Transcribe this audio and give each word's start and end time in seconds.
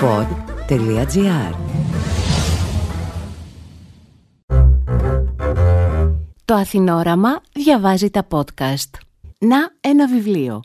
pod.gr 0.00 1.54
Το 6.44 6.54
Αθηνόραμα 6.54 7.40
διαβάζει 7.52 8.10
τα 8.10 8.26
podcast. 8.30 8.90
Να 9.38 9.56
ένα 9.80 10.08
βιβλίο. 10.08 10.62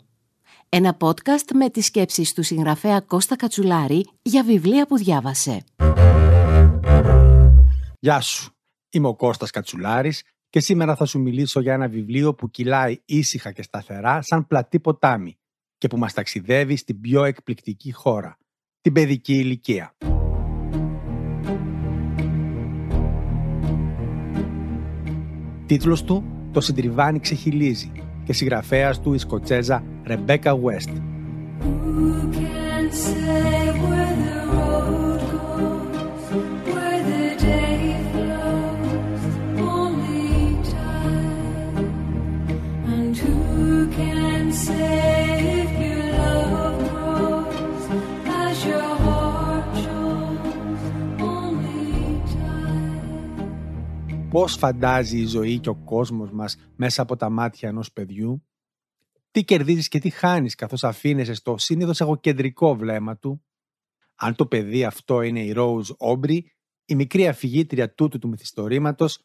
Ένα 0.68 0.96
podcast 1.00 1.52
με 1.54 1.70
τις 1.70 1.86
σκέψεις 1.86 2.32
του 2.32 2.42
συγγραφέα 2.42 3.00
Κώστα 3.00 3.36
Κατσουλάρη 3.36 4.06
για 4.22 4.42
βιβλία 4.42 4.86
που 4.86 4.96
διάβασε. 4.96 5.62
Γεια 7.98 8.20
σου. 8.20 8.52
Είμαι 8.90 9.08
ο 9.08 9.14
Κώστας 9.14 9.50
Κατσουλάρης 9.50 10.22
και 10.50 10.60
σήμερα 10.60 10.96
θα 10.96 11.04
σου 11.04 11.20
μιλήσω 11.20 11.60
για 11.60 11.72
ένα 11.72 11.88
βιβλίο 11.88 12.34
που 12.34 12.50
κυλάει 12.50 13.02
ήσυχα 13.04 13.52
και 13.52 13.62
σταθερά 13.62 14.22
σαν 14.22 14.46
πλατή 14.46 14.80
ποτάμι 14.80 15.36
και 15.78 15.88
που 15.88 15.98
μας 15.98 16.12
ταξιδεύει 16.12 16.76
στην 16.76 17.00
πιο 17.00 17.24
εκπληκτική 17.24 17.92
χώρα, 17.92 18.38
την 18.82 18.92
παιδική 18.92 19.34
ηλικία. 19.34 19.94
Τίτλος 25.66 26.04
του 26.04 26.24
«Το 26.52 26.60
συντριβάνι 26.60 27.20
ξεχυλίζει» 27.20 27.92
και 28.24 28.32
συγγραφέας 28.32 29.00
του 29.00 29.14
η 29.14 29.18
Σκοτσέζα 29.18 29.84
Ρεμπέκα 30.04 30.54
West. 30.54 30.92
Πώς 54.32 54.56
φαντάζει 54.56 55.18
η 55.18 55.26
ζωή 55.26 55.58
και 55.58 55.68
ο 55.68 55.74
κόσμος 55.74 56.30
μας 56.30 56.56
μέσα 56.76 57.02
από 57.02 57.16
τα 57.16 57.30
μάτια 57.30 57.68
ενός 57.68 57.92
παιδιού, 57.92 58.46
τι 59.30 59.44
κερδίζεις 59.44 59.88
και 59.88 59.98
τι 59.98 60.10
χάνεις 60.10 60.54
καθώς 60.54 60.84
αφήνεσαι 60.84 61.34
στο 61.34 61.58
σύνηθως 61.58 62.00
εγωκεντρικό 62.00 62.76
βλέμμα 62.76 63.16
του, 63.16 63.44
αν 64.14 64.34
το 64.34 64.46
παιδί 64.46 64.84
αυτό 64.84 65.22
είναι 65.22 65.42
η 65.42 65.54
Rose 65.56 65.96
Aubrey, 65.98 66.40
η 66.84 66.94
μικρή 66.94 67.28
αφηγήτρια 67.28 67.94
τούτου 67.94 68.18
του 68.18 68.28
μυθιστορήματος, 68.28 69.24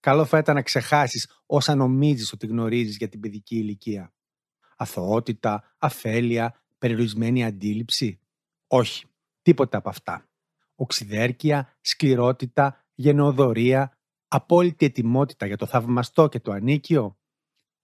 καλό 0.00 0.24
θα 0.24 0.38
ήταν 0.38 0.54
να 0.54 0.62
ξεχάσεις 0.62 1.42
όσα 1.46 1.74
νομίζεις 1.74 2.32
ότι 2.32 2.46
γνωρίζεις 2.46 2.96
για 2.96 3.08
την 3.08 3.20
παιδική 3.20 3.56
ηλικία. 3.56 4.12
Αθωότητα, 4.76 5.74
αφέλεια, 5.78 6.62
περιορισμένη 6.78 7.44
αντίληψη; 7.44 8.20
Όχι, 8.66 9.04
τίποτα 9.42 9.78
από 9.78 9.88
αυτά. 9.88 10.28
Οξυδέρκεια, 10.74 11.76
σκληρότητα, 11.80 12.84
γενναιοδορία, 12.94 13.97
απόλυτη 14.28 14.86
ετοιμότητα 14.86 15.46
για 15.46 15.56
το 15.56 15.66
θαυμαστό 15.66 16.28
και 16.28 16.40
το 16.40 16.52
ανίκιο; 16.52 17.18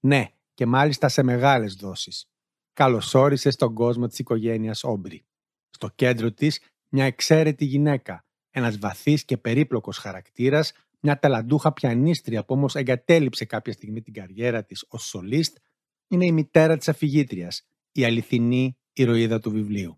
Ναι, 0.00 0.28
και 0.54 0.66
μάλιστα 0.66 1.08
σε 1.08 1.22
μεγάλες 1.22 1.74
δόσεις. 1.74 2.28
Καλωσόρισε 2.72 3.50
στον 3.50 3.74
κόσμο 3.74 4.06
της 4.06 4.18
οικογένειας 4.18 4.84
Όμπρι. 4.84 5.24
Στο 5.70 5.88
κέντρο 5.94 6.32
της 6.32 6.60
μια 6.88 7.04
εξαίρετη 7.04 7.64
γυναίκα, 7.64 8.24
ένας 8.50 8.78
βαθύς 8.78 9.24
και 9.24 9.36
περίπλοκος 9.36 9.98
χαρακτήρας, 9.98 10.72
μια 11.00 11.18
ταλαντούχα 11.18 11.72
πιανίστρια 11.72 12.44
που 12.44 12.54
όμως 12.54 12.74
εγκατέλειψε 12.74 13.44
κάποια 13.44 13.72
στιγμή 13.72 14.02
την 14.02 14.12
καριέρα 14.12 14.64
της 14.64 14.84
ως 14.88 15.04
σολίστ, 15.04 15.56
είναι 16.08 16.26
η 16.26 16.32
μητέρα 16.32 16.76
της 16.76 16.88
αφηγήτριας, 16.88 17.62
η 17.92 18.04
αληθινή 18.04 18.76
ηρωίδα 18.92 19.38
του 19.38 19.50
βιβλίου. 19.50 19.96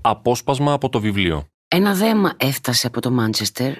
Απόσπασμα 0.00 0.72
από 0.72 0.88
το 0.88 1.00
βιβλίο. 1.00 1.46
Ένα 1.68 1.94
δέμα 1.94 2.34
έφτασε 2.36 2.86
από 2.86 3.00
το 3.00 3.10
Μάντσεστερ 3.10 3.74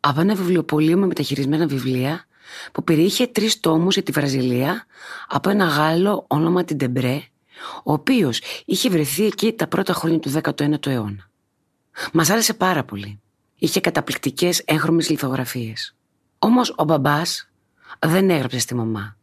από 0.00 0.20
ένα 0.20 0.34
βιβλιοπωλείο 0.34 0.98
με 0.98 1.06
μεταχειρισμένα 1.06 1.66
βιβλία 1.66 2.24
που 2.72 2.84
περιείχε 2.84 3.26
τρεις 3.26 3.60
τόμους 3.60 3.94
για 3.94 4.02
τη 4.02 4.12
Βραζιλία 4.12 4.86
από 5.28 5.50
ένα 5.50 5.64
Γάλλο 5.64 6.24
όνομα 6.28 6.64
την 6.64 6.78
Τεμπρέ, 6.78 7.22
ο 7.84 7.92
οποίος 7.92 8.40
είχε 8.64 8.88
βρεθεί 8.88 9.26
εκεί 9.26 9.52
τα 9.52 9.66
πρώτα 9.66 9.92
χρόνια 9.92 10.18
του 10.18 10.32
19ου 10.42 10.86
αιώνα. 10.86 11.30
Μας 12.12 12.30
άρεσε 12.30 12.54
πάρα 12.54 12.84
πολύ. 12.84 13.20
Είχε 13.56 13.80
καταπληκτικές 13.80 14.62
έγχρωμες 14.64 15.10
λιθογραφίες. 15.10 15.96
Όμως 16.38 16.74
ο 16.76 16.84
μπαμπάς 16.84 17.50
δεν 18.06 18.30
έγραψε 18.30 18.58
στη 18.58 18.74
μαμά. 18.74 19.16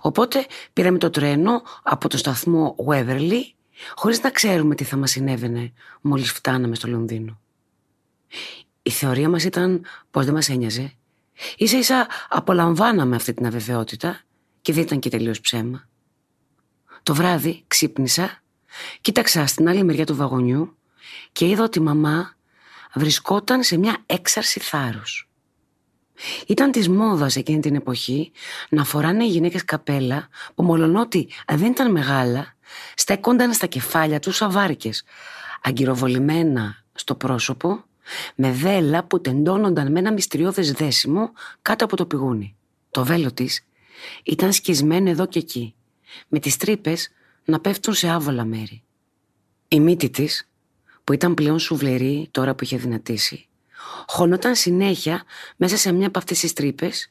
Οπότε 0.00 0.46
πήραμε 0.72 0.98
το 0.98 1.10
τρένο 1.10 1.62
από 1.82 2.08
το 2.08 2.16
σταθμό 2.16 2.76
Weatherly 2.88 3.40
χωρίς 3.94 4.22
να 4.22 4.30
ξέρουμε 4.30 4.74
τι 4.74 4.84
θα 4.84 4.96
μας 4.96 5.10
συνέβαινε 5.10 5.72
μόλις 6.00 6.32
φτάναμε 6.32 6.74
στο 6.74 6.88
Λονδίνο. 6.88 7.40
Η 8.86 8.90
θεωρία 8.90 9.28
μας 9.28 9.44
ήταν 9.44 9.84
πως 10.10 10.24
δεν 10.24 10.34
μας 10.34 10.48
ένοιαζε. 10.48 10.92
Ίσα 11.56 11.78
ίσα 11.78 12.06
απολαμβάναμε 12.28 13.16
αυτή 13.16 13.34
την 13.34 13.46
αβεβαιότητα 13.46 14.20
και 14.60 14.72
δεν 14.72 14.82
ήταν 14.82 14.98
και 14.98 15.08
τελείως 15.08 15.40
ψέμα. 15.40 15.88
Το 17.02 17.14
βράδυ 17.14 17.64
ξύπνησα, 17.66 18.42
κοίταξα 19.00 19.46
στην 19.46 19.68
άλλη 19.68 19.84
μεριά 19.84 20.06
του 20.06 20.16
βαγονιού 20.16 20.76
και 21.32 21.48
είδα 21.48 21.62
ότι 21.62 21.78
η 21.78 21.82
μαμά 21.82 22.34
βρισκόταν 22.94 23.62
σε 23.62 23.78
μια 23.78 23.96
έξαρση 24.06 24.60
θάρρους. 24.60 25.28
Ήταν 26.46 26.70
της 26.70 26.88
μόδας 26.88 27.36
εκείνη 27.36 27.60
την 27.60 27.74
εποχή 27.74 28.32
να 28.68 28.84
φοράνε 28.84 29.24
οι 29.24 29.28
γυναίκες 29.28 29.64
καπέλα 29.64 30.28
που 30.54 30.62
μολονότι 30.62 31.28
δεν 31.52 31.70
ήταν 31.70 31.90
μεγάλα 31.90 32.56
στέκονταν 32.94 33.52
στα 33.52 33.66
κεφάλια 33.66 34.18
τους 34.18 34.42
αβάρικες, 34.42 35.04
αγκυροβολημένα 35.62 36.84
στο 36.92 37.14
πρόσωπο 37.14 37.84
με 38.34 38.50
βέλα 38.50 39.04
που 39.04 39.20
τεντώνονταν 39.20 39.92
με 39.92 39.98
ένα 39.98 40.12
μυστηριώδες 40.12 40.72
δέσιμο 40.72 41.32
κάτω 41.62 41.84
από 41.84 41.96
το 41.96 42.06
πηγούνι. 42.06 42.56
Το 42.90 43.04
βέλο 43.04 43.32
της 43.32 43.64
ήταν 44.22 44.52
σκισμένο 44.52 45.10
εδώ 45.10 45.26
και 45.26 45.38
εκεί, 45.38 45.74
με 46.28 46.38
τις 46.38 46.56
τρύπες 46.56 47.10
να 47.44 47.60
πέφτουν 47.60 47.94
σε 47.94 48.08
άβολα 48.08 48.44
μέρη. 48.44 48.82
Η 49.68 49.80
μύτη 49.80 50.10
της, 50.10 50.48
που 51.04 51.12
ήταν 51.12 51.34
πλέον 51.34 51.58
σουβλερή 51.58 52.28
τώρα 52.30 52.54
που 52.54 52.64
είχε 52.64 52.76
δυνατήσει, 52.76 53.46
χωνόταν 54.06 54.54
συνέχεια 54.54 55.22
μέσα 55.56 55.76
σε 55.76 55.92
μια 55.92 56.06
από 56.06 56.18
αυτές 56.18 56.40
τις 56.40 56.52
τρύπες 56.52 57.10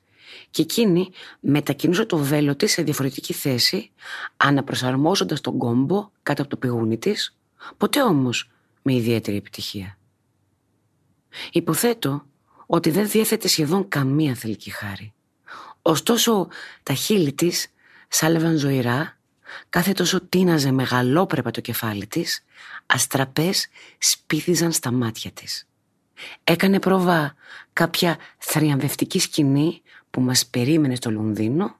και 0.49 0.61
εκείνη 0.61 1.09
μετακινούσε 1.39 2.05
το 2.05 2.17
βέλο 2.17 2.55
της 2.55 2.71
σε 2.71 2.81
διαφορετική 2.81 3.33
θέση, 3.33 3.91
αναπροσαρμόζοντας 4.37 5.41
τον 5.41 5.57
κόμπο 5.57 6.09
κάτω 6.23 6.41
από 6.41 6.51
το 6.51 6.57
πηγούνι 6.57 6.97
της, 6.97 7.37
ποτέ 7.77 8.01
όμως 8.01 8.49
με 8.81 8.93
ιδιαίτερη 8.93 9.37
επιτυχία. 9.37 9.97
Υποθέτω 11.51 12.25
ότι 12.65 12.89
δεν 12.89 13.09
διέθετε 13.09 13.47
σχεδόν 13.47 13.87
καμία 13.87 14.35
θελική 14.35 14.69
χάρη. 14.69 15.13
Ωστόσο 15.81 16.47
τα 16.83 16.93
χείλη 16.93 17.33
της 17.33 17.67
σάλευαν 18.07 18.57
ζωηρά, 18.57 19.17
κάθε 19.69 19.91
τόσο 19.91 20.21
τίναζε 20.21 20.71
μεγαλόπρεπα 20.71 21.51
το 21.51 21.61
κεφάλι 21.61 22.07
της, 22.07 22.43
αστραπές 22.85 23.67
σπίθιζαν 23.97 24.71
στα 24.71 24.91
μάτια 24.91 25.31
της. 25.31 25.67
Έκανε 26.43 26.79
πρόβα 26.79 27.35
κάποια 27.73 28.17
θριαμβευτική 28.37 29.19
σκηνή 29.19 29.81
που 30.09 30.21
μας 30.21 30.45
περίμενε 30.45 30.95
στο 30.95 31.11
Λονδίνο 31.11 31.75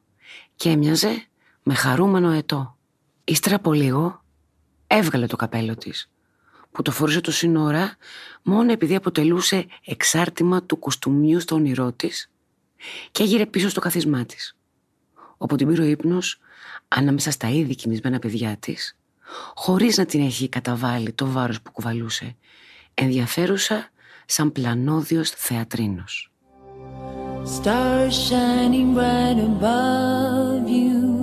και 0.56 0.70
έμοιαζε 0.70 1.28
με 1.64 1.74
χαρούμενο 1.74 2.31
ετό. 2.31 2.78
Ύστερα 3.24 3.56
από 3.56 3.74
λίγο 3.74 4.24
έβγαλε 4.88 5.25
το 5.25 5.35
καπέλο 5.35 5.75
της 5.75 6.09
που 6.73 6.81
το 6.81 6.91
φορούσε 6.91 7.22
το 7.22 7.31
σύνορα 7.31 7.97
μόνο 8.41 8.72
επειδή 8.72 8.95
αποτελούσε 8.95 9.66
εξάρτημα 9.85 10.63
του 10.63 10.79
κοστούμιου 10.79 11.39
στο 11.39 11.56
όνειρό 11.56 11.91
της 11.91 12.31
και 13.11 13.23
έγειρε 13.23 13.45
πίσω 13.45 13.69
στο 13.69 13.79
καθισμά 13.79 14.25
της. 14.25 14.56
Όπου 15.38 15.56
την 15.56 15.67
πήρε 15.67 15.81
ο 15.81 15.85
ύπνος 15.85 16.39
ανάμεσα 16.88 17.31
στα 17.31 17.50
ήδη 17.50 17.75
κοιμισμένα 17.75 18.19
παιδιά 18.19 18.57
της, 18.59 18.97
χωρίς 19.56 19.97
να 19.97 20.06
την 20.06 20.22
έχει 20.22 20.50
καταβάλει 20.50 21.11
το 21.11 21.28
βάρος 21.28 21.61
που 21.61 21.72
κουβαλούσε, 21.72 22.35
ενδιαφέρουσα 22.93 23.90
σαν 24.25 24.52
πλανόδιος 24.52 25.29
θεατρίνος. 25.29 26.28
Stars 27.55 28.16
shining 28.29 28.96
bright 28.96 29.37
above 29.49 30.66
you 30.79 31.22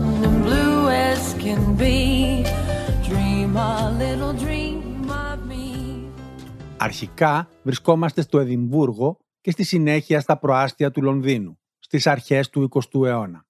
can 1.43 1.63
be. 1.81 1.97
Dream 3.09 3.51
a 3.57 3.73
little 4.01 4.33
dream 4.45 5.09
of 5.09 5.37
me. 5.49 5.65
Αρχικά 6.77 7.49
βρισκόμαστε 7.63 8.21
στο 8.21 8.39
Εδιμβούργο 8.39 9.17
και 9.41 9.51
στη 9.51 9.63
συνέχεια 9.63 10.19
στα 10.19 10.37
προάστια 10.37 10.91
του 10.91 11.01
Λονδίνου, 11.01 11.59
στις 11.79 12.07
αρχές 12.07 12.49
του 12.49 12.69
20ου 12.73 13.05
αιώνα. 13.05 13.45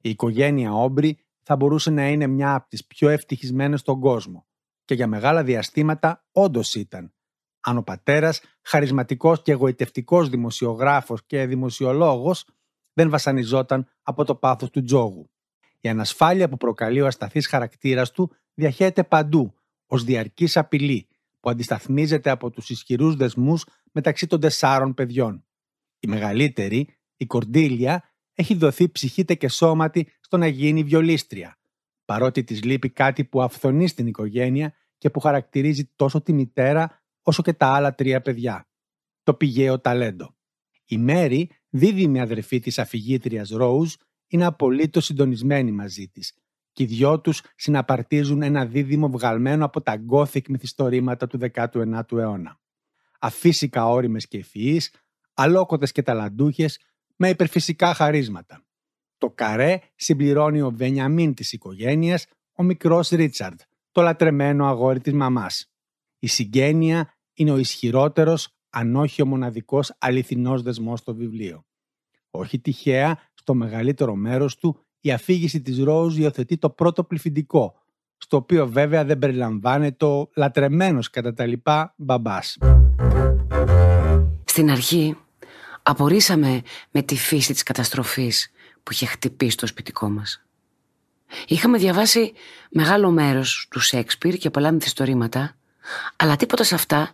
Η 0.00 0.10
οικογένεια 0.10 0.72
Όμπρι 0.72 1.18
θα 1.42 1.56
μπορούσε 1.56 1.90
να 1.90 2.08
είναι 2.08 2.26
μια 2.26 2.54
από 2.54 2.68
τις 2.68 2.86
πιο 2.86 3.08
ευτυχισμένες 3.08 3.80
στον 3.80 4.00
κόσμο 4.00 4.46
και 4.84 4.94
για 4.94 5.06
μεγάλα 5.06 5.44
διαστήματα 5.44 6.24
όντως 6.32 6.74
ήταν. 6.74 7.14
Αν 7.60 7.76
ο 7.76 7.82
πατέρας, 7.82 8.40
χαρισματικός 8.62 9.42
και 9.42 9.52
εγωιτευτικός 9.52 10.28
δημοσιογράφος 10.28 11.26
και 11.26 11.46
δημοσιολόγος, 11.46 12.46
δεν 12.92 13.10
βασανιζόταν 13.10 13.88
από 14.02 14.24
το 14.24 14.34
πάθος 14.34 14.70
του 14.70 14.82
τζόγου. 14.82 15.28
Η 15.84 15.88
ανασφάλεια 15.88 16.48
που 16.48 16.56
προκαλεί 16.56 17.00
ο 17.00 17.06
ασταθής 17.06 17.46
χαρακτήρας 17.46 18.10
του 18.10 18.36
διαχέεται 18.54 19.04
παντού, 19.04 19.54
ως 19.86 20.04
διαρκής 20.04 20.56
απειλή, 20.56 21.08
που 21.40 21.50
αντισταθμίζεται 21.50 22.30
από 22.30 22.50
τους 22.50 22.70
ισχυρούς 22.70 23.16
δεσμούς 23.16 23.64
μεταξύ 23.92 24.26
των 24.26 24.40
τεσσάρων 24.40 24.94
παιδιών. 24.94 25.44
Η 26.00 26.06
μεγαλύτερη, 26.08 26.88
η 27.16 27.26
Κορντήλια, 27.26 28.12
έχει 28.34 28.54
δοθεί 28.54 28.88
ψυχή 28.88 29.23
τε 29.23 29.34
και 29.34 29.48
σώματι 29.48 30.12
στο 30.20 30.36
να 30.36 30.46
γίνει 30.46 30.82
βιολίστρια, 30.82 31.58
παρότι 32.04 32.44
της 32.44 32.62
λείπει 32.62 32.90
κάτι 32.90 33.24
που 33.24 33.42
αφθονεί 33.42 33.86
στην 33.86 34.06
οικογένεια 34.06 34.74
και 34.98 35.10
που 35.10 35.20
χαρακτηρίζει 35.20 35.90
τόσο 35.96 36.20
τη 36.20 36.32
μητέρα 36.32 37.02
όσο 37.22 37.42
και 37.42 37.52
τα 37.52 37.66
άλλα 37.66 37.94
τρία 37.94 38.20
παιδιά. 38.20 38.68
Το 39.22 39.34
πηγαίο 39.34 39.80
ταλέντο. 39.80 40.34
Η 40.84 40.98
Μέρη, 40.98 41.50
δίδυμη 41.68 42.20
αδερφή 42.20 42.60
της 42.60 42.78
αφηγήτριας 42.78 43.50
Ρόουζ, 43.50 43.94
είναι 44.26 44.44
απολύτως 44.44 45.04
συντονισμένη 45.04 45.72
μαζί 45.72 46.08
της 46.08 46.34
και 46.74 46.82
οι 46.82 46.86
δυο 46.86 47.20
τους 47.20 47.42
συναπαρτίζουν 47.56 48.42
ένα 48.42 48.66
δίδυμο 48.66 49.08
βγαλμένο 49.08 49.64
από 49.64 49.80
τα 49.80 49.96
gothic 49.96 50.48
μυθιστορήματα 50.48 51.26
του 51.26 51.38
19ου 51.52 52.18
αιώνα. 52.18 52.60
Αφύσικα 53.18 53.88
όριμες 53.88 54.28
και 54.28 54.38
ευφυείς, 54.38 54.94
αλόκοτες 55.34 55.92
και 55.92 56.02
ταλαντούχες 56.02 56.80
με 57.16 57.28
υπερφυσικά 57.28 57.94
χαρίσματα. 57.94 58.64
Το 59.18 59.30
καρέ 59.30 59.78
συμπληρώνει 59.94 60.60
ο 60.60 60.70
Βενιαμίν 60.70 61.34
της 61.34 61.52
οικογένειας, 61.52 62.26
ο 62.52 62.62
μικρός 62.62 63.08
Ρίτσαρντ, 63.08 63.60
το 63.92 64.02
λατρεμένο 64.02 64.66
αγόρι 64.66 65.00
της 65.00 65.12
μαμάς. 65.12 65.72
Η 66.18 66.26
συγγένεια 66.26 67.14
είναι 67.34 67.50
ο 67.50 67.56
ισχυρότερος, 67.56 68.48
αν 68.70 68.96
όχι 68.96 69.22
ο 69.22 69.26
μοναδικός 69.26 69.94
αληθινός 69.98 70.62
δεσμός 70.62 70.98
στο 70.98 71.14
βιβλίο. 71.14 71.64
Όχι 72.30 72.60
τυχαία, 72.60 73.18
στο 73.44 73.54
μεγαλύτερο 73.54 74.14
μέρος 74.14 74.56
του, 74.56 74.78
η 75.00 75.12
αφήγηση 75.12 75.60
της 75.60 75.78
Ρόουζ 75.78 76.16
υιοθετεί 76.18 76.58
το 76.58 76.70
πρώτο 76.70 77.04
πληθυντικό, 77.04 77.74
στο 78.16 78.36
οποίο 78.36 78.68
βέβαια 78.68 79.04
δεν 79.04 79.18
περιλαμβάνεται 79.18 79.96
το 79.98 80.30
λατρεμένος 80.36 81.10
κατά 81.10 81.34
τα 81.34 81.46
λοιπά 81.46 81.94
μπαμπάς. 81.96 82.58
Στην 84.44 84.70
αρχή 84.70 85.16
απορρίσαμε 85.82 86.62
με 86.90 87.02
τη 87.02 87.16
φύση 87.16 87.52
της 87.52 87.62
καταστροφής 87.62 88.50
που 88.82 88.92
είχε 88.92 89.06
χτυπήσει 89.06 89.56
το 89.56 89.66
σπιτικό 89.66 90.08
μας. 90.08 90.44
Είχαμε 91.46 91.78
διαβάσει 91.78 92.32
μεγάλο 92.70 93.10
μέρος 93.10 93.66
του 93.70 93.80
Σέξπιρ 93.80 94.36
και 94.36 94.50
πολλά 94.50 94.70
μυθιστορήματα, 94.72 95.56
αλλά 96.16 96.36
τίποτα 96.36 96.64
σε 96.64 96.74
αυτά 96.74 97.10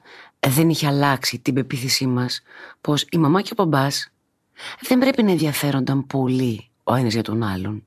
δεν 0.49 0.69
είχε 0.69 0.87
αλλάξει 0.87 1.39
την 1.39 1.55
πεποίθησή 1.55 2.07
μας 2.07 2.43
πως 2.81 3.07
η 3.11 3.19
μαμά 3.19 3.43
και 3.43 3.51
ο 3.53 3.65
μπαμπάς 3.65 4.13
δεν 4.81 4.99
πρέπει 4.99 5.23
να 5.23 5.31
ενδιαφέρονταν 5.31 6.07
πολύ 6.07 6.71
ο 6.85 6.95
ένας 6.95 7.13
για 7.13 7.23
τον 7.23 7.43
άλλον. 7.43 7.85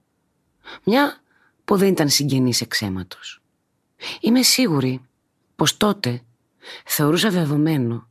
Μια 0.84 1.22
που 1.66 1.78
δεν 1.78 1.88
ήταν 1.88 2.10
συγγενής 2.10 2.62
εξαίματος. 2.62 3.42
Είμαι 4.20 4.42
σίγουρη 4.42 5.02
πως 5.56 5.78
τότε 5.78 6.22
θεωρούσα 6.86 7.30
δεδομένο 7.30 8.08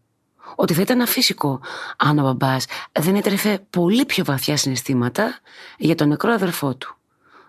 ότι 0.54 0.74
θα 0.74 0.80
ήταν 0.80 1.00
αφύσικο 1.00 1.60
αν 1.96 2.18
ο 2.18 2.22
μπαμπάς 2.22 2.66
δεν 2.92 3.14
έτρεφε 3.14 3.66
πολύ 3.70 4.04
πιο 4.04 4.24
βαθιά 4.24 4.56
συναισθήματα 4.56 5.38
για 5.78 5.94
τον 5.94 6.08
νεκρό 6.08 6.32
αδερφό 6.32 6.74
του, 6.74 6.96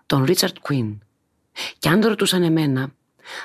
τον 0.06 0.24
Ρίτσαρτ 0.24 0.56
Κουίν. 0.58 0.98
Και 1.78 1.88
αν 1.88 2.00
το 2.00 2.08
ρωτούσαν 2.08 2.42
εμένα, 2.42 2.92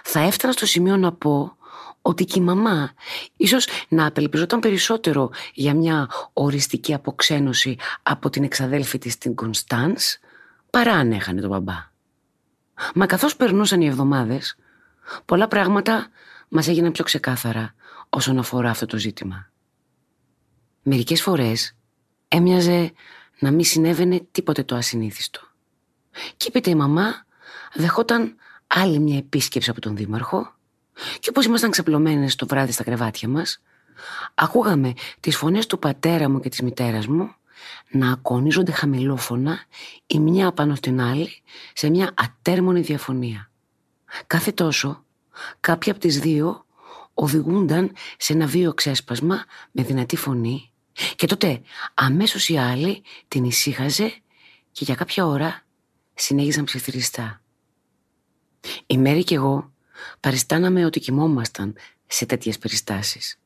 θα 0.03 0.19
έφτανα 0.19 0.53
στο 0.53 0.65
σημείο 0.65 0.97
να 0.97 1.11
πω 1.11 1.57
ότι 2.01 2.25
και 2.25 2.39
η 2.39 2.41
μαμά 2.41 2.93
ίσως 3.37 3.67
να 3.87 4.05
απελπιζόταν 4.05 4.59
περισσότερο 4.59 5.31
για 5.53 5.73
μια 5.73 6.09
οριστική 6.33 6.93
αποξένωση 6.93 7.77
από 8.03 8.29
την 8.29 8.43
εξαδέλφη 8.43 8.97
της 8.97 9.17
την 9.17 9.35
Κωνσταντς 9.35 10.19
παρά 10.69 10.93
αν 10.93 11.11
έχανε 11.11 11.41
τον 11.41 11.49
μπαμπά. 11.49 11.91
Μα 12.93 13.05
καθώς 13.05 13.35
περνούσαν 13.35 13.81
οι 13.81 13.87
εβδομάδες, 13.87 14.55
πολλά 15.25 15.47
πράγματα 15.47 16.07
μας 16.47 16.67
έγιναν 16.67 16.91
πιο 16.91 17.03
ξεκάθαρα 17.03 17.75
όσον 18.09 18.37
αφορά 18.37 18.69
αυτό 18.69 18.85
το 18.85 18.97
ζήτημα. 18.97 19.49
Μερικές 20.83 21.21
φορές 21.21 21.75
έμοιαζε 22.27 22.91
να 23.39 23.51
μην 23.51 23.65
συνέβαινε 23.65 24.27
τίποτε 24.31 24.63
το 24.63 24.75
ασυνήθιστο. 24.75 25.41
Και 26.37 26.51
είπε 26.53 26.69
η 26.69 26.75
μαμά 26.75 27.25
δεχόταν 27.73 28.35
άλλη 28.67 28.99
μια 28.99 29.17
επίσκεψη 29.17 29.69
από 29.69 29.81
τον 29.81 29.95
Δήμαρχο 29.95 30.58
και 31.19 31.29
όπως 31.29 31.45
ήμασταν 31.45 31.71
ξαπλωμένες 31.71 32.35
το 32.35 32.45
βράδυ 32.47 32.71
στα 32.71 32.83
κρεβάτια 32.83 33.29
μας, 33.29 33.61
ακούγαμε 34.33 34.93
τις 35.19 35.37
φωνές 35.37 35.65
του 35.65 35.79
πατέρα 35.79 36.29
μου 36.29 36.39
και 36.39 36.49
της 36.49 36.61
μητέρας 36.61 37.07
μου 37.07 37.33
να 37.89 38.11
ακονίζονται 38.11 38.71
χαμηλόφωνα 38.71 39.59
η 40.07 40.19
μια 40.19 40.51
πάνω 40.51 40.75
στην 40.75 41.01
άλλη 41.01 41.41
σε 41.73 41.89
μια 41.89 42.13
ατέρμονη 42.17 42.81
διαφωνία. 42.81 43.51
Κάθε 44.27 44.51
τόσο, 44.51 45.03
κάποια 45.59 45.91
από 45.91 46.01
τις 46.01 46.19
δύο 46.19 46.65
οδηγούνταν 47.13 47.91
σε 48.17 48.33
ένα 48.33 48.45
βίο 48.45 48.73
ξέσπασμα 48.73 49.45
με 49.71 49.83
δυνατή 49.83 50.15
φωνή 50.15 50.71
και 51.15 51.27
τότε 51.27 51.61
αμέσως 51.93 52.49
η 52.49 52.57
άλλη 52.57 53.03
την 53.27 53.43
ησύχαζε 53.43 54.13
και 54.71 54.83
για 54.83 54.95
κάποια 54.95 55.25
ώρα 55.25 55.65
συνέχιζαν 56.13 56.63
ψιθυριστά. 56.63 57.41
Η 58.85 58.97
Μέρη 58.97 59.23
και 59.23 59.35
εγώ 59.35 59.71
παριστάναμε 60.19 60.85
ότι 60.85 60.99
κοιμόμασταν 60.99 61.75
σε 62.07 62.25
τέτοιες 62.25 62.57
περιστάσεις. 62.57 63.39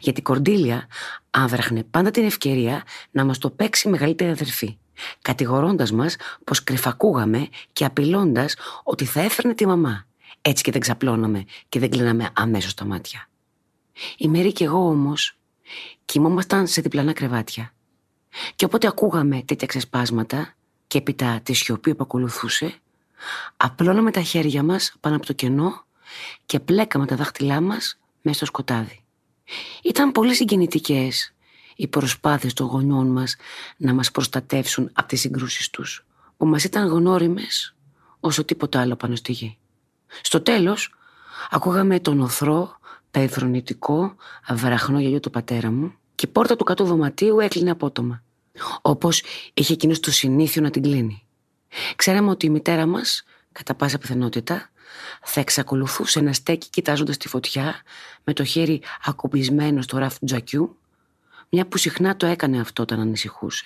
Γιατί 0.00 0.20
η 0.20 0.22
Κορντήλια 0.22 0.86
άβραχνε 1.30 1.82
πάντα 1.82 2.10
την 2.10 2.24
ευκαιρία 2.24 2.82
να 3.10 3.24
μας 3.24 3.38
το 3.38 3.50
παίξει 3.50 3.88
μεγαλύτερη 3.88 4.30
αδερφή, 4.30 4.78
κατηγορώντας 5.22 5.92
μας 5.92 6.16
πως 6.44 6.64
κρυφακούγαμε 6.64 7.48
και 7.72 7.84
απειλώντας 7.84 8.56
ότι 8.82 9.04
θα 9.04 9.20
έφερνε 9.20 9.54
τη 9.54 9.66
μαμά. 9.66 10.06
Έτσι 10.42 10.62
και 10.62 10.70
δεν 10.70 10.80
ξαπλώναμε 10.80 11.44
και 11.68 11.78
δεν 11.78 11.90
κλείναμε 11.90 12.30
αμέσως 12.32 12.74
τα 12.74 12.84
μάτια. 12.84 13.28
Η 14.16 14.28
Μέρη 14.28 14.52
και 14.52 14.64
εγώ 14.64 14.88
όμως 14.88 15.38
κοιμόμασταν 16.04 16.66
σε 16.66 16.80
διπλανά 16.80 17.12
κρεβάτια. 17.12 17.72
Και 18.56 18.64
όποτε 18.64 18.86
ακούγαμε 18.86 19.42
τέτοια 19.42 19.66
ξεσπάσματα 19.66 20.54
και 20.86 20.98
έπειτα 20.98 21.40
τη 21.42 21.52
σιωπή 21.52 21.94
που 21.94 22.02
ακολουθούσε, 22.02 22.74
απλώναμε 23.56 24.10
τα 24.10 24.20
χέρια 24.20 24.62
μας 24.62 24.94
πάνω 25.00 25.16
από 25.16 25.26
το 25.26 25.32
κενό 25.32 25.84
και 26.46 26.60
πλέκαμε 26.60 27.06
τα 27.06 27.16
δάχτυλά 27.16 27.60
μας 27.60 27.98
μέσα 28.22 28.36
στο 28.36 28.46
σκοτάδι. 28.46 29.02
Ήταν 29.82 30.12
πολύ 30.12 30.34
συγκινητικές 30.34 31.34
οι 31.76 31.86
προσπάθειες 31.88 32.52
των 32.52 32.66
γονιών 32.66 33.06
μας 33.06 33.36
να 33.76 33.94
μας 33.94 34.10
προστατεύσουν 34.10 34.90
από 34.92 35.08
τις 35.08 35.20
συγκρούσεις 35.20 35.70
τους, 35.70 36.06
που 36.36 36.46
μας 36.46 36.64
ήταν 36.64 36.88
γνώριμες 36.88 37.74
όσο 38.20 38.44
τίποτα 38.44 38.80
άλλο 38.80 38.96
πάνω 38.96 39.16
στη 39.16 39.32
γη. 39.32 39.58
Στο 40.22 40.40
τέλος, 40.40 40.94
ακούγαμε 41.50 42.00
τον 42.00 42.20
οθρό, 42.20 42.78
περιφρονητικό, 43.10 44.14
βραχνό 44.50 45.00
γελιό 45.00 45.20
του 45.20 45.30
πατέρα 45.30 45.70
μου 45.70 45.94
και 46.14 46.26
η 46.26 46.32
πόρτα 46.32 46.56
του 46.56 46.64
κάτω 46.64 46.84
δωματίου 46.84 47.40
έκλεινε 47.40 47.70
απότομα, 47.70 48.22
όπως 48.82 49.22
είχε 49.54 49.72
εκείνος 49.72 50.00
το 50.00 50.10
συνήθιο 50.10 50.62
να 50.62 50.70
την 50.70 50.82
κλείνει. 50.82 51.26
Ξέραμε 51.96 52.30
ότι 52.30 52.46
η 52.46 52.50
μητέρα 52.50 52.86
μας, 52.86 53.22
κατά 53.52 53.74
πάσα 53.74 53.98
πιθανότητα, 53.98 54.70
θα 55.22 55.40
εξακολουθούσε 55.40 56.20
να 56.20 56.32
στέκει 56.32 56.68
κοιτάζοντας 56.70 57.16
τη 57.16 57.28
φωτιά 57.28 57.82
με 58.24 58.32
το 58.32 58.44
χέρι 58.44 58.82
ακουμπισμένο 59.04 59.82
στο 59.82 59.98
ράφι 59.98 60.18
του 60.18 60.24
τζακιού, 60.24 60.78
μια 61.48 61.66
που 61.66 61.76
συχνά 61.76 62.16
το 62.16 62.26
έκανε 62.26 62.60
αυτό 62.60 62.82
όταν 62.82 63.00
ανησυχούσε. 63.00 63.64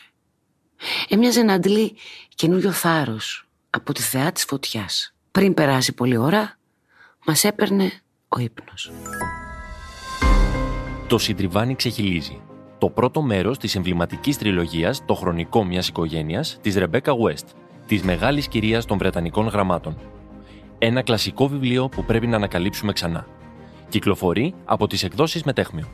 Έμοιαζε 1.09 1.43
να 1.43 1.53
αντλεί 1.53 1.97
καινούριο 2.35 2.73
θάρρος 2.73 3.47
από 3.71 3.93
τη 3.93 4.03
θεά 4.03 4.33
της 4.33 4.45
φωτιάς. 4.45 5.15
Πριν 5.31 5.55
περάσει 5.55 5.93
πολλή 5.93 6.17
ώρα, 6.17 6.59
μας 7.27 7.45
έπαιρνε 7.45 7.93
ο 8.29 8.39
ύπνος. 8.39 8.93
Το 11.07 11.19
συντριβάνι 11.19 11.75
ξεχυλίζει. 11.75 12.41
Το 12.79 12.91
πρώτο 12.91 13.23
μέρος 13.23 13.59
της 13.59 13.75
εμβληματικής 13.75 14.39
τριλογίας 14.39 15.05
«Το 15.07 15.15
χρονικό 15.15 15.65
μιας 15.65 15.89
οικογένειας» 15.89 16.59
της 16.61 16.75
Ρεμπέκα 16.75 17.13
West, 17.13 17.47
της 17.87 18.03
μεγάλης 18.03 18.49
κυρίας 18.49 18.85
των 18.85 18.99
Βρετανικών 18.99 19.47
γραμμάτων. 19.47 19.99
Ένα 20.85 21.03
κλασικό 21.03 21.49
βιβλίο 21.49 21.89
που 21.89 22.05
πρέπει 22.05 22.27
να 22.27 22.37
ανακαλύψουμε 22.37 22.93
ξανά. 22.93 23.27
Κυκλοφορεί 23.89 24.55
από 24.65 24.87
τις 24.87 25.03
εκδόσεις 25.03 25.43
Μετέχμιο. 25.43 25.87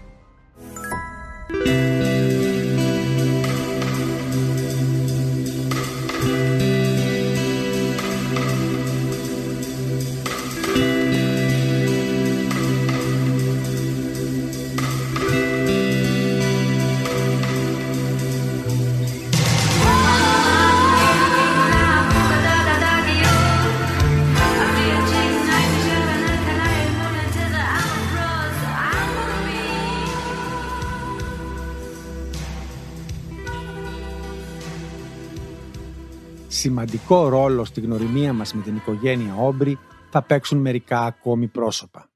Σημαντικό 36.58 37.28
ρόλο 37.28 37.64
στη 37.64 37.80
γνωριμία 37.80 38.32
μας 38.32 38.54
με 38.54 38.62
την 38.62 38.76
οικογένεια 38.76 39.34
Όμπρι 39.34 39.78
θα 40.10 40.22
παίξουν 40.22 40.58
μερικά 40.58 41.00
ακόμη 41.00 41.48
πρόσωπα. 41.48 42.10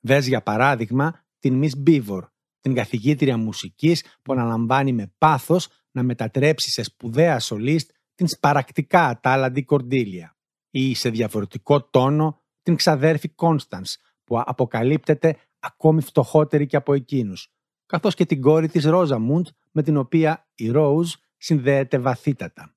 Δες 0.00 0.26
για 0.26 0.42
παράδειγμα 0.42 1.24
την 1.38 1.62
Miss 1.62 1.88
Beaver, 1.88 2.20
την 2.60 2.74
καθηγήτρια 2.74 3.36
μουσικής 3.36 4.04
που 4.22 4.32
αναλαμβάνει 4.32 4.92
με 4.92 5.12
πάθος 5.18 5.68
να 5.90 6.02
μετατρέψει 6.02 6.70
σε 6.70 6.82
σπουδαία 6.82 7.38
σολίστ 7.38 7.90
την 8.14 8.28
σπαρακτικά 8.28 9.06
ατάλλαντη 9.06 9.62
Κορντίλια 9.62 10.36
ή 10.70 10.94
σε 10.94 11.10
διαφορετικό 11.10 11.82
τόνο 11.82 12.40
την 12.62 12.76
ξαδέρφη 12.76 13.28
Κόνστανς 13.28 13.96
που 14.24 14.42
αποκαλύπτεται 14.44 15.36
ακόμη 15.58 16.00
φτωχότερη 16.00 16.66
και 16.66 16.76
από 16.76 16.94
εκείνους, 16.94 17.52
καθώς 17.86 18.14
και 18.14 18.26
την 18.26 18.40
κόρη 18.40 18.68
της 18.68 18.84
Ρόζα 18.84 19.18
Μούντ 19.18 19.46
με 19.70 19.82
την 19.82 19.96
οποία 19.96 20.48
η 20.54 20.70
Ρόουζ 20.70 21.14
συνδέεται 21.36 21.98
βαθύτατα. 21.98 22.74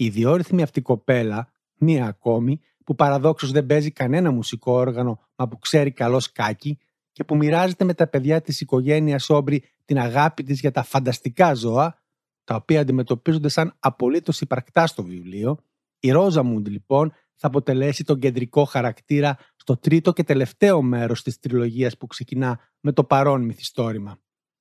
Η 0.00 0.04
ιδιόρυθμη 0.04 0.62
αυτή 0.62 0.80
κοπέλα, 0.80 1.52
μία 1.78 2.06
ακόμη, 2.06 2.60
που 2.84 2.94
παραδόξως 2.94 3.50
δεν 3.50 3.66
παίζει 3.66 3.90
κανένα 3.90 4.30
μουσικό 4.30 4.72
όργανο 4.72 5.20
μα 5.36 5.48
που 5.48 5.58
ξέρει 5.58 5.90
καλό 5.92 6.20
σκάκι 6.20 6.78
και 7.12 7.24
που 7.24 7.36
μοιράζεται 7.36 7.84
με 7.84 7.94
τα 7.94 8.06
παιδιά 8.06 8.40
της 8.40 8.60
οικογένειας 8.60 9.30
Όμπρι 9.30 9.62
την 9.84 9.98
αγάπη 9.98 10.42
της 10.42 10.60
για 10.60 10.70
τα 10.70 10.82
φανταστικά 10.82 11.54
ζώα, 11.54 12.02
τα 12.44 12.54
οποία 12.54 12.80
αντιμετωπίζονται 12.80 13.48
σαν 13.48 13.76
απολύτως 13.78 14.40
υπαρκτά 14.40 14.86
στο 14.86 15.02
βιβλίο, 15.02 15.58
η 15.98 16.10
Ρόζα 16.10 16.42
Μούντ 16.42 16.68
λοιπόν 16.68 17.12
θα 17.34 17.46
αποτελέσει 17.46 18.04
τον 18.04 18.18
κεντρικό 18.18 18.64
χαρακτήρα 18.64 19.38
στο 19.56 19.76
τρίτο 19.76 20.12
και 20.12 20.24
τελευταίο 20.24 20.82
μέρος 20.82 21.22
της 21.22 21.38
τριλογίας 21.38 21.96
που 21.96 22.06
ξεκινά 22.06 22.60
με 22.80 22.92
το 22.92 23.04
παρόν 23.04 23.44
μυθιστόρημα. 23.44 24.18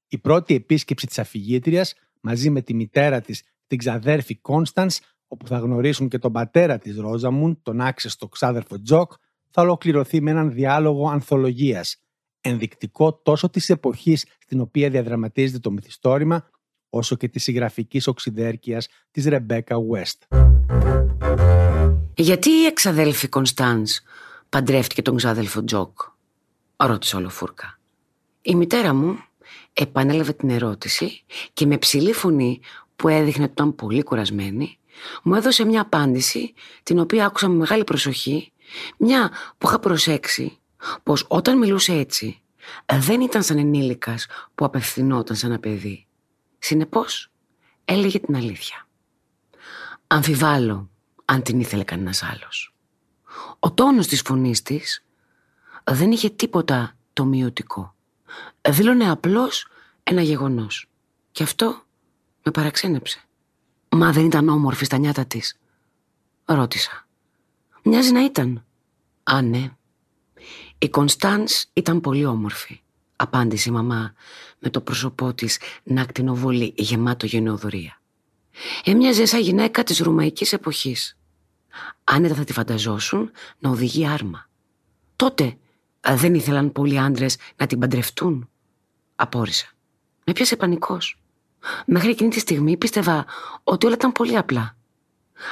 Η 0.07 0.17
πρώτη 0.17 0.55
επίσκεψη 0.55 1.07
της 1.07 1.19
αφηγήτριας 1.19 1.93
μαζί 2.21 2.49
με 2.49 2.61
τη 2.61 2.73
μητέρα 2.73 3.21
της, 3.21 3.43
την 3.67 3.77
ξαδέρφη 3.77 4.35
Κόνστανς, 4.35 4.99
όπου 5.27 5.47
θα 5.47 5.57
γνωρίσουν 5.57 6.07
και 6.07 6.17
τον 6.17 6.31
πατέρα 6.31 6.77
της 6.77 6.97
Ρόζαμουν, 6.97 7.59
τον 7.61 7.81
άξεστο 7.81 8.27
ξάδερφο 8.27 8.81
Τζοκ, 8.81 9.11
θα 9.49 9.61
ολοκληρωθεί 9.61 10.21
με 10.21 10.31
έναν 10.31 10.51
διάλογο 10.53 11.09
ανθολογίας, 11.09 12.01
ενδεικτικό 12.41 13.13
τόσο 13.13 13.49
της 13.49 13.69
εποχής 13.69 14.25
στην 14.39 14.59
οποία 14.59 14.89
διαδραματίζεται 14.89 15.59
το 15.59 15.71
μυθιστόρημα, 15.71 16.49
όσο 16.89 17.15
και 17.15 17.27
της 17.27 17.43
συγγραφικής 17.43 18.07
οξυδέρκειας 18.07 18.87
της 19.11 19.25
Ρεμπέκα 19.25 19.75
West. 19.91 20.37
Γιατί 22.15 22.49
η 22.49 22.65
εξαδέλφη 22.65 23.27
Κόνστανς 23.27 24.01
παντρεύτηκε 24.49 25.01
τον 25.01 25.15
ξάδελφο 25.15 25.63
Τζοκ, 25.63 25.99
ρώτησε 26.75 27.15
όλο 27.15 27.29
φούρκα. 27.29 27.79
Η 28.41 28.55
μητέρα 28.55 28.93
μου 28.93 29.17
επανέλαβε 29.73 30.33
την 30.33 30.49
ερώτηση 30.49 31.23
και 31.53 31.65
με 31.65 31.77
ψηλή 31.77 32.13
φωνή 32.13 32.59
που 32.95 33.07
έδειχνε 33.07 33.43
ότι 33.43 33.51
ήταν 33.51 33.75
πολύ 33.75 34.03
κουρασμένη, 34.03 34.77
μου 35.23 35.35
έδωσε 35.35 35.65
μια 35.65 35.81
απάντηση 35.81 36.53
την 36.83 36.99
οποία 36.99 37.25
άκουσα 37.25 37.47
με 37.47 37.55
μεγάλη 37.55 37.83
προσοχή, 37.83 38.51
μια 38.97 39.31
που 39.57 39.67
είχα 39.67 39.79
προσέξει 39.79 40.59
πως 41.03 41.25
όταν 41.27 41.57
μιλούσε 41.57 41.93
έτσι 41.93 42.41
δεν 42.93 43.21
ήταν 43.21 43.43
σαν 43.43 43.57
ενήλικας 43.57 44.27
που 44.55 44.65
απευθυνόταν 44.65 45.35
σαν 45.35 45.49
ένα 45.49 45.59
παιδί. 45.59 46.07
Συνεπώς 46.59 47.31
έλεγε 47.85 48.19
την 48.19 48.35
αλήθεια. 48.35 48.87
Αμφιβάλλω 50.07 50.89
αν 51.25 51.41
την 51.41 51.59
ήθελε 51.59 51.83
κανένας 51.83 52.23
άλλος. 52.23 52.75
Ο 53.59 53.71
τόνος 53.71 54.07
της 54.07 54.21
φωνής 54.21 54.61
της 54.61 55.05
δεν 55.83 56.11
είχε 56.11 56.29
τίποτα 56.29 56.95
το 57.13 57.25
μειωτικό. 57.25 57.95
Δήλωνε 58.69 59.09
απλώς 59.09 59.67
ένα 60.03 60.21
γεγονός. 60.21 60.89
Και 61.31 61.43
αυτό 61.43 61.81
με 62.43 62.51
παραξένεψε. 62.51 63.26
Μα 63.89 64.11
δεν 64.11 64.25
ήταν 64.25 64.49
όμορφη 64.49 64.85
στα 64.85 64.97
νιάτα 64.97 65.25
της. 65.25 65.57
Ρώτησα. 66.45 67.07
Μοιάζει 67.83 68.11
να 68.11 68.23
ήταν. 68.23 68.65
Α, 69.23 69.41
ναι. 69.41 69.71
Η 70.77 70.89
Κωνσταντς 70.89 71.69
ήταν 71.73 72.01
πολύ 72.01 72.25
όμορφη. 72.25 72.81
Απάντησε 73.15 73.69
η 73.69 73.71
μαμά 73.71 74.13
με 74.59 74.69
το 74.69 74.81
πρόσωπό 74.81 75.33
της 75.33 75.59
να 75.83 76.01
ακτινοβολεί 76.01 76.73
γεμάτο 76.77 77.25
γενναιοδορία. 77.25 78.01
Έμοιαζε 78.83 79.25
σαν 79.25 79.41
γυναίκα 79.41 79.83
της 79.83 79.99
ρωμαϊκής 79.99 80.53
εποχής. 80.53 81.17
Άνετα 82.03 82.35
θα 82.35 82.43
τη 82.43 82.53
φανταζόσουν 82.53 83.31
να 83.59 83.69
οδηγεί 83.69 84.07
άρμα. 84.07 84.49
Τότε 85.15 85.57
δεν 86.15 86.33
ήθελαν 86.33 86.71
πολλοί 86.71 86.99
άντρες 86.99 87.37
να 87.55 87.67
την 87.67 87.79
παντρευτούν. 87.79 88.49
Απόρρισα. 89.15 89.67
Με 90.23 90.33
πιάσε 90.33 90.55
πανικός. 90.55 91.19
Μέχρι 91.85 92.09
εκείνη 92.09 92.29
τη 92.29 92.39
στιγμή 92.39 92.77
πίστευα 92.77 93.25
ότι 93.63 93.85
όλα 93.85 93.95
ήταν 93.95 94.11
πολύ 94.11 94.37
απλά. 94.37 94.75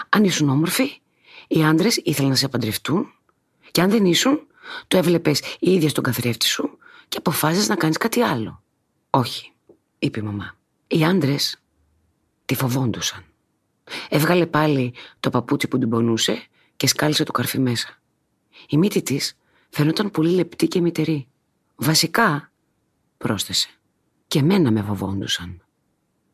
Αν 0.09 0.23
ήσουν 0.23 0.49
όμορφοι, 0.49 1.01
οι 1.47 1.63
άντρες 1.63 2.01
ήθελαν 2.03 2.29
να 2.29 2.35
σε 2.35 2.47
παντρευτούν 2.47 3.13
και 3.71 3.81
αν 3.81 3.89
δεν 3.89 4.05
ήσουν, 4.05 4.47
το 4.87 4.97
έβλεπες 4.97 5.39
η 5.59 5.73
ίδια 5.73 5.89
στον 5.89 6.03
καθρέφτη 6.03 6.45
σου 6.45 6.77
και 7.07 7.17
αποφάσισες 7.17 7.67
να 7.67 7.75
κάνεις 7.75 7.97
κάτι 7.97 8.21
άλλο. 8.21 8.63
Όχι, 9.09 9.51
είπε 9.99 10.19
η 10.19 10.23
μαμά. 10.23 10.55
Οι 10.87 11.03
άντρες 11.03 11.61
τη 12.45 12.55
φοβόντουσαν. 12.55 13.23
Έβγαλε 14.09 14.45
πάλι 14.45 14.93
το 15.19 15.29
παπούτσι 15.29 15.67
που 15.67 15.77
την 15.77 15.89
πονούσε 15.89 16.47
και 16.75 16.87
σκάλισε 16.87 17.23
το 17.23 17.31
καρφί 17.31 17.59
μέσα. 17.59 17.99
Η 18.69 18.77
μύτη 18.77 19.01
της 19.01 19.37
φαίνονταν 19.69 20.11
πολύ 20.11 20.29
λεπτή 20.29 20.67
και 20.67 20.81
μητερή. 20.81 21.27
Βασικά, 21.75 22.51
πρόσθεσε, 23.17 23.69
και 24.27 24.41
μένα 24.41 24.71
με 24.71 24.81
φοβόντουσαν. 24.81 25.64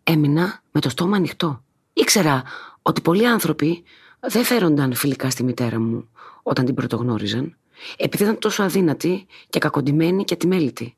Έμεινα 0.03 0.61
με 0.71 0.79
το 0.81 0.89
στόμα 0.89 1.15
ανοιχτό. 1.15 1.63
Ήξερα 1.93 2.43
ότι 2.81 3.01
πολλοί 3.01 3.27
άνθρωποι 3.27 3.83
δεν 4.19 4.43
φέρονταν 4.43 4.93
φιλικά 4.93 5.29
στη 5.29 5.43
μητέρα 5.43 5.79
μου 5.79 6.09
όταν 6.43 6.65
την 6.65 6.75
πρωτογνώριζαν, 6.75 7.57
επειδή 7.97 8.23
ήταν 8.23 8.39
τόσο 8.39 8.63
αδύνατη 8.63 9.25
και 9.49 9.59
κακοντυμένη 9.59 10.23
και 10.23 10.33
ατημέλητη. 10.33 10.95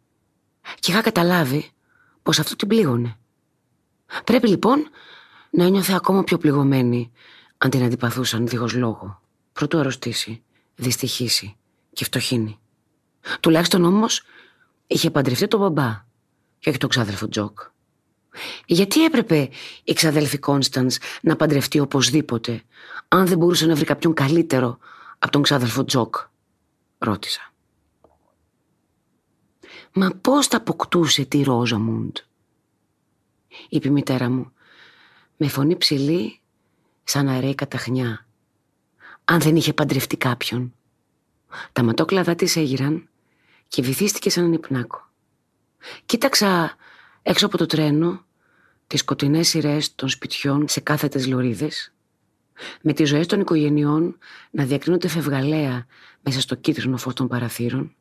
Και 0.79 0.91
είχα 0.91 1.01
καταλάβει 1.01 1.71
πως 2.23 2.39
αυτό 2.39 2.55
την 2.55 2.67
πλήγωνε. 2.67 3.17
Πρέπει 4.23 4.47
λοιπόν 4.47 4.87
να 5.49 5.63
ένιωθε 5.63 5.93
ακόμα 5.93 6.23
πιο 6.23 6.37
πληγωμένη 6.37 7.11
αν 7.57 7.69
την 7.69 7.83
αντιπαθούσαν 7.83 8.47
δίχως 8.47 8.73
λόγο, 8.73 9.21
προτού 9.53 9.77
αρρωστήσει, 9.77 10.43
δυστυχήσει 10.75 11.55
και 11.93 12.03
φτωχύνει. 12.03 12.59
Τουλάχιστον 13.39 13.83
όμως 13.83 14.23
είχε 14.87 15.11
παντρευτεί 15.11 15.47
τον 15.47 15.59
μπαμπά 15.59 16.05
και 16.59 16.69
όχι 16.69 16.77
τον 16.77 16.89
ξάδελφο 16.89 17.27
Τζοκ. 17.27 17.59
Γιατί 18.65 19.05
έπρεπε 19.05 19.49
η 19.83 19.93
ξαδέλφη 19.93 20.37
Κόνστανς 20.37 20.99
να 21.21 21.35
παντρευτεί 21.35 21.79
οπωσδήποτε, 21.79 22.63
αν 23.07 23.27
δεν 23.27 23.37
μπορούσε 23.37 23.65
να 23.65 23.75
βρει 23.75 23.85
κάποιον 23.85 24.13
καλύτερο 24.13 24.77
από 25.19 25.31
τον 25.31 25.41
ξάδελφο 25.41 25.85
Τζοκ, 25.85 26.15
ρώτησα. 26.97 27.53
Μα 29.93 30.09
πώς 30.21 30.47
θα 30.47 30.57
αποκτούσε 30.57 31.25
τη 31.25 31.43
Ρόζαμουντ, 31.43 32.17
είπε 33.69 33.87
η 33.87 33.91
μητέρα 33.91 34.29
μου, 34.29 34.51
με 35.37 35.47
φωνή 35.47 35.75
ψηλή 35.75 36.39
σαν 37.03 37.27
αραιά 37.27 37.53
καταχνιά, 37.53 38.25
αν 39.25 39.39
δεν 39.39 39.55
είχε 39.55 39.73
παντρευτεί 39.73 40.17
κάποιον. 40.17 40.73
Τα 41.71 41.83
ματόκλαδα 41.83 42.35
της 42.35 42.55
έγειραν 42.55 43.09
και 43.67 43.81
βυθίστηκε 43.81 44.29
σε 44.29 44.43
έναν 44.43 44.55
υπνάκο. 44.55 45.09
Κοίταξα 46.05 46.75
έξω 47.23 47.45
από 47.45 47.57
το 47.57 47.65
τρένο 47.65 48.25
τις 48.87 48.99
σκοτεινές 48.99 49.47
σειρές 49.47 49.95
των 49.95 50.09
σπιτιών 50.09 50.67
σε 50.67 50.79
κάθετες 50.79 51.27
λωρίδες, 51.27 51.93
με 52.81 52.93
τις 52.93 53.09
ζωές 53.09 53.27
των 53.27 53.39
οικογενειών 53.39 54.17
να 54.51 54.65
διακρίνονται 54.65 55.07
φευγαλέα 55.07 55.85
μέσα 56.21 56.41
στο 56.41 56.55
κίτρινο 56.55 56.97
φως 56.97 57.13
των 57.13 57.27
παραθύρων. 57.27 57.95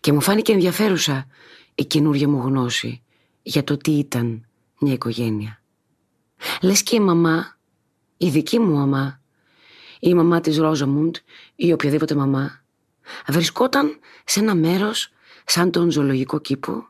Και 0.00 0.12
μου 0.12 0.20
φάνηκε 0.20 0.52
ενδιαφέρουσα 0.52 1.26
η 1.74 1.84
καινούργια 1.84 2.28
μου 2.28 2.40
γνώση 2.42 3.02
για 3.42 3.64
το 3.64 3.76
τι 3.76 3.90
ήταν 3.92 4.46
μια 4.78 4.92
οικογένεια. 4.92 5.62
Λες 6.62 6.82
και 6.82 6.96
η 6.96 7.00
μαμά, 7.00 7.56
η 8.16 8.28
δική 8.28 8.58
μου 8.58 8.74
μαμά, 8.74 9.20
η 10.00 10.14
μαμά 10.14 10.40
της 10.40 10.56
Ρόζαμουντ 10.56 11.16
ή 11.54 11.72
οποιαδήποτε 11.72 12.14
μαμά, 12.14 12.64
βρισκόταν 13.26 13.98
σε 14.24 14.40
ένα 14.40 14.54
μέρος 14.54 15.12
σαν 15.44 15.70
τον 15.70 15.90
ζωολογικό 15.90 16.40
κήπο 16.40 16.88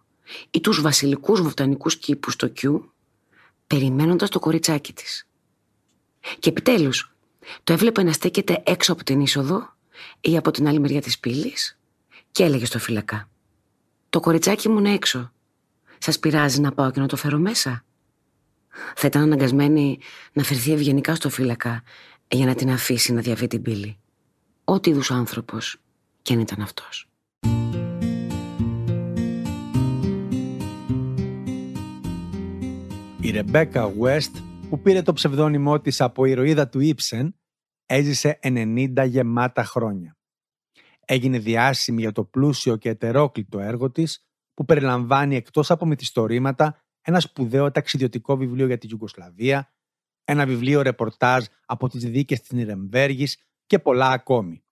ή 0.50 0.60
τους 0.60 0.80
βασιλικούς 0.80 1.40
βοτανικούς 1.40 1.96
κήπους 1.96 2.32
στο 2.32 2.48
Κιού, 2.48 2.92
περιμένοντας 3.66 4.28
το 4.28 4.38
κοριτσάκι 4.38 4.92
της. 4.92 5.28
Και 6.38 6.48
επιτέλους, 6.48 7.14
το 7.64 7.72
έβλεπε 7.72 8.02
να 8.02 8.12
στέκεται 8.12 8.62
έξω 8.66 8.92
από 8.92 9.04
την 9.04 9.20
είσοδο 9.20 9.74
ή 10.20 10.36
από 10.36 10.50
την 10.50 10.68
άλλη 10.68 10.80
μεριά 10.80 11.00
της 11.00 11.18
πύλης 11.18 11.78
και 12.30 12.44
έλεγε 12.44 12.64
στο 12.64 12.78
φύλακα 12.78 13.28
«Το 14.10 14.20
κοριτσάκι 14.20 14.68
μου 14.68 14.78
είναι 14.78 14.92
έξω. 14.92 15.32
Σας 15.98 16.18
πειράζει 16.18 16.60
να 16.60 16.72
πάω 16.72 16.90
και 16.90 17.00
να 17.00 17.06
το 17.06 17.16
φέρω 17.16 17.38
μέσα» 17.38 17.84
θα 18.96 19.06
ήταν 19.06 19.22
αναγκασμένη 19.22 19.98
να 20.32 20.42
φερθεί 20.42 20.72
ευγενικά 20.72 21.14
στο 21.14 21.30
φύλακα 21.30 21.82
για 22.28 22.46
να 22.46 22.54
την 22.54 22.70
αφήσει 22.70 23.12
να 23.12 23.20
διαβεί 23.20 23.46
την 23.46 23.62
πύλη. 23.62 23.98
Ό,τι 24.64 24.90
είδους 24.90 25.10
άνθρωπος 25.10 25.76
και 26.22 26.32
αν 26.32 26.40
ήταν 26.40 26.60
αυτός. 26.60 27.08
Η 33.24 33.30
Ρεμπέκα 33.30 33.92
West, 34.00 34.42
που 34.68 34.80
πήρε 34.80 35.02
το 35.02 35.12
ψευδόνυμό 35.12 35.80
της 35.80 36.00
από 36.00 36.24
ηρωίδα 36.24 36.68
του 36.68 36.80
Ήψεν, 36.80 37.40
έζησε 37.86 38.38
90 38.42 39.06
γεμάτα 39.06 39.64
χρόνια. 39.64 40.16
Έγινε 41.04 41.38
διάσημη 41.38 42.00
για 42.00 42.12
το 42.12 42.24
πλούσιο 42.24 42.76
και 42.76 42.88
ετερόκλητο 42.88 43.60
έργο 43.60 43.90
της, 43.90 44.26
που 44.54 44.64
περιλαμβάνει 44.64 45.36
εκτός 45.36 45.70
από 45.70 45.86
μυθιστορήματα 45.86 46.84
ένα 47.00 47.20
σπουδαίο 47.20 47.70
ταξιδιωτικό 47.70 48.36
βιβλίο 48.36 48.66
για 48.66 48.78
τη 48.78 48.86
Ιουγκοσλαβία, 48.90 49.72
ένα 50.24 50.46
βιβλίο 50.46 50.82
ρεπορτάζ 50.82 51.44
από 51.66 51.88
τις 51.88 52.04
δίκες 52.04 52.40
της 52.40 52.50
Νιρεμβέργης 52.50 53.38
και 53.66 53.78
πολλά 53.78 54.10
ακόμη. 54.10 54.64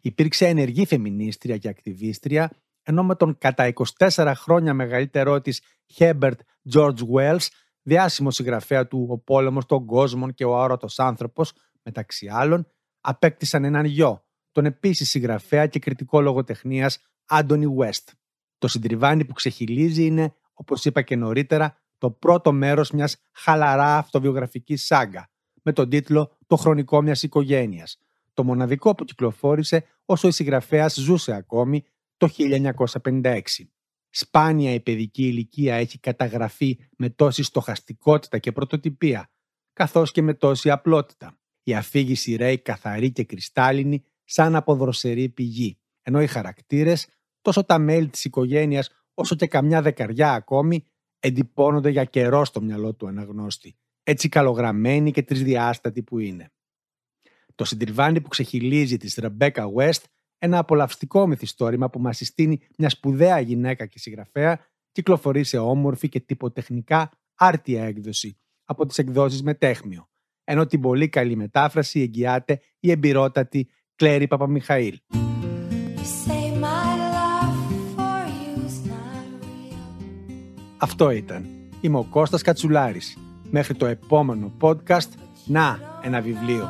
Υπήρξε 0.00 0.46
ενεργή 0.46 0.86
φεμινίστρια 0.86 1.56
και 1.56 1.68
ακτιβίστρια, 1.68 2.50
ενώ 2.82 3.04
με 3.04 3.14
τον 3.14 3.38
κατά 3.38 3.72
24 3.98 4.32
χρόνια 4.36 4.74
μεγαλύτερό 4.74 5.40
της 5.40 5.62
Herbert 5.98 6.36
George 6.72 7.02
Wells, 7.14 7.46
διάσημο 7.90 8.30
συγγραφέα 8.30 8.86
του 8.86 9.06
«Ο 9.10 9.18
πόλεμος 9.18 9.66
των 9.66 9.86
κόσμων» 9.86 10.34
και 10.34 10.44
«Ο 10.44 10.56
αόρατος 10.56 10.98
άνθρωπος», 10.98 11.52
μεταξύ 11.82 12.28
άλλων, 12.28 12.66
απέκτησαν 13.00 13.64
έναν 13.64 13.84
γιο, 13.84 14.24
τον 14.52 14.64
επίσης 14.64 15.08
συγγραφέα 15.08 15.66
και 15.66 15.78
κριτικό 15.78 16.20
λογοτεχνίας 16.20 16.98
Άντωνι 17.24 17.66
West. 17.78 18.12
Το 18.58 18.68
συντριβάνι 18.68 19.24
που 19.24 19.32
ξεχυλίζει 19.32 20.04
είναι, 20.04 20.34
όπως 20.52 20.84
είπα 20.84 21.02
και 21.02 21.16
νωρίτερα, 21.16 21.76
το 21.98 22.10
πρώτο 22.10 22.52
μέρος 22.52 22.90
μιας 22.90 23.16
χαλαρά 23.32 23.96
αυτοβιογραφικής 23.96 24.84
σάγκα, 24.86 25.30
με 25.62 25.72
τον 25.72 25.88
τίτλο 25.88 26.36
«Το 26.46 26.56
χρονικό 26.56 27.02
μιας 27.02 27.22
οικογένειας», 27.22 27.98
το 28.34 28.44
μοναδικό 28.44 28.94
που 28.94 29.04
κυκλοφόρησε 29.04 29.84
όσο 30.04 30.28
η 30.28 30.30
συγγραφέας 30.30 30.94
ζούσε 30.94 31.32
ακόμη 31.32 31.84
το 32.16 32.28
1956. 32.28 33.70
Σπάνια 34.10 34.72
η 34.72 34.80
παιδική 34.80 35.26
ηλικία 35.26 35.74
έχει 35.74 35.98
καταγραφεί 35.98 36.78
με 36.96 37.10
τόση 37.10 37.42
στοχαστικότητα 37.42 38.38
και 38.38 38.52
πρωτοτυπία, 38.52 39.30
καθώς 39.72 40.12
και 40.12 40.22
με 40.22 40.34
τόση 40.34 40.70
απλότητα. 40.70 41.38
Η 41.62 41.74
αφήγηση 41.74 42.36
ρέει 42.36 42.58
καθαρή 42.58 43.12
και 43.12 43.24
κρυστάλλινη 43.24 44.04
σαν 44.24 44.56
από 44.56 44.74
δροσερή 44.74 45.28
πηγή, 45.28 45.78
ενώ 46.02 46.22
οι 46.22 46.26
χαρακτήρες, 46.26 47.08
τόσο 47.40 47.64
τα 47.64 47.78
μέλη 47.78 48.08
της 48.08 48.24
οικογένειας 48.24 48.90
όσο 49.14 49.36
και 49.36 49.46
καμιά 49.46 49.82
δεκαριά 49.82 50.32
ακόμη, 50.32 50.86
εντυπώνονται 51.20 51.90
για 51.90 52.04
καιρό 52.04 52.44
στο 52.44 52.60
μυαλό 52.60 52.94
του 52.94 53.06
αναγνώστη, 53.06 53.76
έτσι 54.02 54.28
καλογραμμένοι 54.28 55.10
και 55.10 55.22
τρισδιάστατοι 55.22 56.02
που 56.02 56.18
είναι. 56.18 56.50
Το 57.54 57.64
συντριβάνι 57.64 58.20
που 58.20 58.28
ξεχυλίζει 58.28 58.96
της 58.96 59.14
Ρεμπέκα 59.14 59.66
West, 59.76 60.02
ένα 60.42 60.58
απολαυστικό 60.58 61.26
μυθιστόρημα 61.26 61.90
που 61.90 62.00
μας 62.00 62.16
συστήνει 62.16 62.60
μια 62.78 62.88
σπουδαία 62.88 63.40
γυναίκα 63.40 63.86
και 63.86 63.98
συγγραφέα, 63.98 64.58
κυκλοφορεί 64.92 65.44
σε 65.44 65.58
όμορφη 65.58 66.08
και 66.08 66.20
τυποτεχνικά 66.20 67.10
άρτια 67.34 67.84
έκδοση 67.84 68.38
από 68.64 68.86
τις 68.86 68.98
εκδόσεις 68.98 69.42
Μετέχμιο, 69.42 70.08
ενώ 70.44 70.66
την 70.66 70.80
πολύ 70.80 71.08
καλή 71.08 71.36
μετάφραση 71.36 72.00
εγγυάται 72.00 72.60
η 72.80 72.90
εμπειρότατη 72.90 73.68
Κλέρι 73.94 74.26
Παπαμιχαήλ. 74.26 74.98
Αυτό 80.76 81.10
ήταν. 81.10 81.46
Είμαι 81.80 81.98
ο 81.98 82.04
Κώστας 82.04 82.42
Κατσουλάρης. 82.42 83.16
Μέχρι 83.50 83.74
το 83.74 83.86
επόμενο 83.86 84.52
podcast, 84.60 85.08
να 85.46 85.78
ένα 86.02 86.20
βιβλίο. 86.20 86.68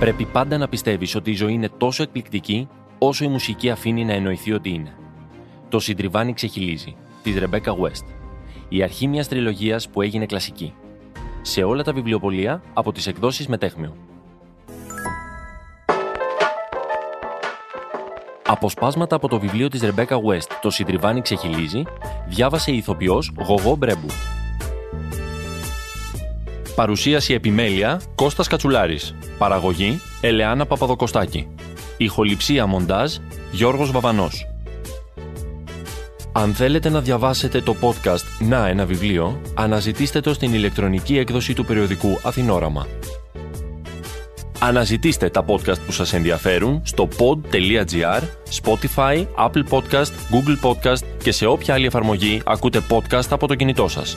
Πρέπει 0.00 0.24
πάντα 0.24 0.58
να 0.58 0.68
πιστεύεις 0.68 1.14
ότι 1.14 1.30
η 1.30 1.34
ζωή 1.34 1.52
είναι 1.52 1.68
τόσο 1.78 2.02
εκπληκτική 2.02 2.68
όσο 2.98 3.24
η 3.24 3.28
μουσική 3.28 3.70
αφήνει 3.70 4.04
να 4.04 4.12
εννοηθεί 4.12 4.52
ότι 4.52 4.70
είναι. 4.70 4.94
Το 5.68 5.80
συντριβάνι 5.80 6.32
ξεχυλίζει, 6.32 6.96
της 7.22 7.38
Ρεμπέκα 7.38 7.76
West. 7.76 8.04
Η 8.68 8.82
αρχή 8.82 9.06
μιας 9.06 9.28
τριλογίας 9.28 9.88
που 9.88 10.02
έγινε 10.02 10.26
κλασική. 10.26 10.74
Σε 11.42 11.62
όλα 11.62 11.82
τα 11.82 11.92
βιβλιοπολία 11.92 12.62
από 12.74 12.92
τις 12.92 13.06
εκδόσεις 13.06 13.46
Μετέχμιο. 13.46 13.96
Αποσπάσματα 18.46 19.16
από 19.16 19.28
το 19.28 19.40
βιβλίο 19.40 19.68
της 19.68 19.82
Ρεμπέκα 19.82 20.16
West 20.16 20.48
«Το 20.60 20.70
συντριβάνι 20.70 21.20
ξεχυλίζει» 21.20 21.82
διάβασε 22.28 22.72
η 22.72 22.76
ηθοποιός 22.76 23.32
Γογό 23.38 23.76
Μπρέμπου. 23.76 24.08
Παρουσίαση 26.80 27.34
επιμέλεια 27.34 28.00
Κώστας 28.14 28.46
Κατσουλάρης. 28.46 29.14
Παραγωγή 29.38 30.00
Ελεάνα 30.20 30.66
Παπαδοκοστάκη. 30.66 31.48
Ηχοληψία 31.96 32.66
μοντάζ 32.66 33.16
Γιώργος 33.50 33.90
Βαβανός. 33.90 34.46
Αν 36.32 36.54
θέλετε 36.54 36.88
να 36.88 37.00
διαβάσετε 37.00 37.60
το 37.60 37.76
podcast 37.80 38.46
«Να 38.48 38.68
ένα 38.68 38.86
βιβλίο», 38.86 39.40
αναζητήστε 39.54 40.20
το 40.20 40.34
στην 40.34 40.54
ηλεκτρονική 40.54 41.18
έκδοση 41.18 41.54
του 41.54 41.64
περιοδικού 41.64 42.18
Αθηνόραμα. 42.22 42.86
Αναζητήστε 44.58 45.28
τα 45.28 45.44
podcast 45.46 45.80
που 45.86 45.92
σας 45.92 46.12
ενδιαφέρουν 46.12 46.82
στο 46.84 47.08
pod.gr, 47.18 48.22
Spotify, 48.62 49.26
Apple 49.38 49.64
Podcast, 49.70 50.12
Google 50.30 50.70
Podcast 50.70 51.04
και 51.22 51.32
σε 51.32 51.46
όποια 51.46 51.74
άλλη 51.74 51.86
εφαρμογή 51.86 52.40
ακούτε 52.44 52.82
podcast 52.90 53.28
από 53.30 53.46
το 53.46 53.54
κινητό 53.54 53.88
σας. 53.88 54.16